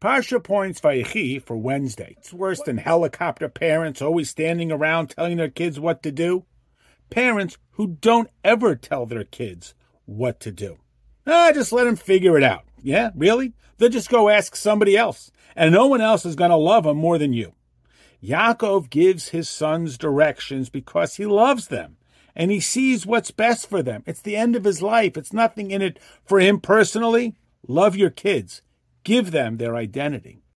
[0.00, 2.14] Parsha points Vayechi for Wednesday.
[2.18, 6.44] It's worse than helicopter parents always standing around telling their kids what to do.
[7.10, 9.74] Parents who don't ever tell their kids
[10.04, 10.78] what to do.
[11.26, 12.64] Ah, just let them figure it out.
[12.80, 13.54] Yeah, really?
[13.76, 16.96] They'll just go ask somebody else, and no one else is going to love them
[16.96, 17.54] more than you.
[18.22, 21.96] Yaakov gives his sons directions because he loves them
[22.36, 24.04] and he sees what's best for them.
[24.06, 25.16] It's the end of his life.
[25.16, 27.34] It's nothing in it for him personally.
[27.66, 28.62] Love your kids.
[29.08, 30.42] Give them their identity.